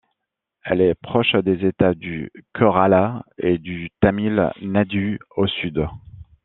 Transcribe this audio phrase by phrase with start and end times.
[0.63, 5.85] Elle est proche des états du Kerala et du Tamil Nadu au sud.